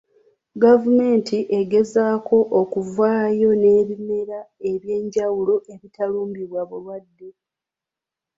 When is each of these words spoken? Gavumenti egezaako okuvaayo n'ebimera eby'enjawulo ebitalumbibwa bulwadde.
Gavumenti 0.63 1.37
egezaako 1.59 2.37
okuvaayo 2.59 3.49
n'ebimera 3.61 4.39
eby'enjawulo 4.71 5.55
ebitalumbibwa 5.73 6.61
bulwadde. 6.69 7.29